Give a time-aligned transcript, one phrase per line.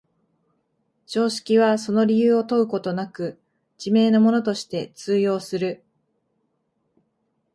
[1.05, 3.39] 常識はその理由を問うことなく、
[3.77, 5.83] 自明のものとして通用する。